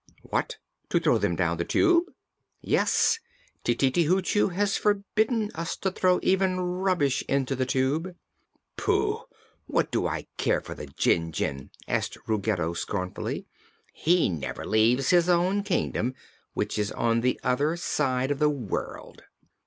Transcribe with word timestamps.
"What, 0.23 0.57
to 0.89 0.99
throw 0.99 1.19
them 1.19 1.35
down 1.35 1.57
the 1.57 1.63
Tube?" 1.63 2.05
"Yes. 2.59 3.19
Tititi 3.63 4.05
Hoochoo 4.05 4.47
has 4.47 4.75
forbidden 4.75 5.51
us 5.53 5.77
to 5.77 5.91
throw 5.91 6.19
even 6.23 6.59
rubbish 6.59 7.23
into 7.29 7.55
the 7.55 7.67
Tube." 7.67 8.15
"Pooh! 8.77 9.25
what 9.67 9.91
do 9.91 10.07
I 10.07 10.25
care 10.37 10.59
for 10.59 10.73
the 10.73 10.87
Jinjin?" 10.87 11.69
asked 11.87 12.17
Ruggedo 12.25 12.73
scornfully. 12.73 13.45
"He 13.93 14.27
never 14.27 14.65
leaves 14.65 15.11
his 15.11 15.29
own 15.29 15.61
kingdom, 15.61 16.15
which 16.55 16.79
is 16.79 16.91
on 16.91 17.21
the 17.21 17.39
other 17.43 17.75
side 17.77 18.31
of 18.31 18.39
the 18.39 18.49
world." 18.49 19.21